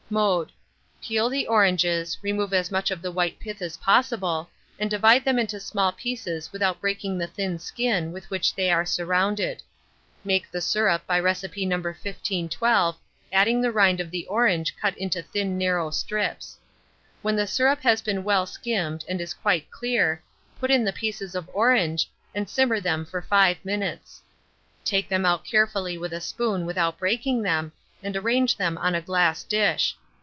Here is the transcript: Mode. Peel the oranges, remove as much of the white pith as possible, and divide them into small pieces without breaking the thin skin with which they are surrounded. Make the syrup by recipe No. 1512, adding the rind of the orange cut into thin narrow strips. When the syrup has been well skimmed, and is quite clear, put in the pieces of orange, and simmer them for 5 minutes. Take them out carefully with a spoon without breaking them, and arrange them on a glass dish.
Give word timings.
Mode. 0.13 0.51
Peel 1.01 1.29
the 1.29 1.47
oranges, 1.47 2.17
remove 2.21 2.51
as 2.53 2.69
much 2.69 2.91
of 2.91 3.01
the 3.01 3.13
white 3.13 3.39
pith 3.39 3.61
as 3.61 3.77
possible, 3.77 4.49
and 4.77 4.89
divide 4.91 5.23
them 5.23 5.39
into 5.39 5.57
small 5.57 5.93
pieces 5.93 6.51
without 6.51 6.81
breaking 6.81 7.17
the 7.17 7.27
thin 7.27 7.57
skin 7.57 8.11
with 8.11 8.29
which 8.29 8.53
they 8.53 8.69
are 8.69 8.83
surrounded. 8.85 9.63
Make 10.25 10.51
the 10.51 10.59
syrup 10.59 11.07
by 11.07 11.17
recipe 11.17 11.65
No. 11.65 11.77
1512, 11.77 12.97
adding 13.31 13.61
the 13.61 13.71
rind 13.71 14.01
of 14.01 14.11
the 14.11 14.27
orange 14.27 14.75
cut 14.75 14.97
into 14.97 15.21
thin 15.21 15.57
narrow 15.57 15.89
strips. 15.91 16.57
When 17.21 17.37
the 17.37 17.47
syrup 17.47 17.79
has 17.83 18.01
been 18.01 18.25
well 18.25 18.45
skimmed, 18.45 19.05
and 19.07 19.21
is 19.21 19.33
quite 19.33 19.71
clear, 19.71 20.21
put 20.59 20.69
in 20.69 20.83
the 20.83 20.91
pieces 20.91 21.35
of 21.35 21.49
orange, 21.53 22.09
and 22.35 22.49
simmer 22.49 22.81
them 22.81 23.05
for 23.05 23.21
5 23.21 23.63
minutes. 23.63 24.21
Take 24.83 25.07
them 25.07 25.25
out 25.25 25.45
carefully 25.45 25.97
with 25.97 26.11
a 26.11 26.19
spoon 26.19 26.65
without 26.65 26.99
breaking 26.99 27.43
them, 27.43 27.71
and 28.03 28.17
arrange 28.17 28.57
them 28.57 28.77
on 28.77 28.93
a 28.93 29.01
glass 29.01 29.43
dish. 29.43 29.95